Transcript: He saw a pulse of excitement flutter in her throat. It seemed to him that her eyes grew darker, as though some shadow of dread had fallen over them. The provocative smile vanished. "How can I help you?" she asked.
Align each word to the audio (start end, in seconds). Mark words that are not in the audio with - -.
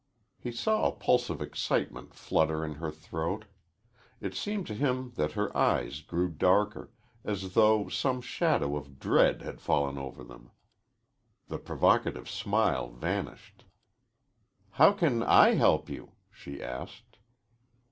He 0.39 0.51
saw 0.51 0.87
a 0.87 0.91
pulse 0.93 1.29
of 1.29 1.43
excitement 1.43 2.15
flutter 2.15 2.65
in 2.65 2.73
her 2.81 2.89
throat. 2.89 3.45
It 4.19 4.33
seemed 4.33 4.65
to 4.65 4.73
him 4.73 5.11
that 5.11 5.33
her 5.33 5.55
eyes 5.55 6.01
grew 6.01 6.27
darker, 6.27 6.91
as 7.23 7.53
though 7.53 7.87
some 7.87 8.19
shadow 8.19 8.75
of 8.75 8.97
dread 8.99 9.43
had 9.43 9.61
fallen 9.61 9.99
over 9.99 10.23
them. 10.23 10.49
The 11.49 11.59
provocative 11.59 12.27
smile 12.27 12.89
vanished. 12.89 13.65
"How 14.71 14.91
can 14.91 15.21
I 15.21 15.53
help 15.53 15.87
you?" 15.87 16.13
she 16.31 16.63
asked. 16.63 17.17